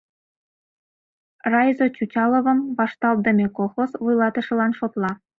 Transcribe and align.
Райзо 1.51 1.87
Чучаловым 1.95 2.59
«вашталтыдыме» 2.77 3.47
колхоз 3.57 3.91
вуйлатышылан 4.03 4.71
шотла. 4.79 5.11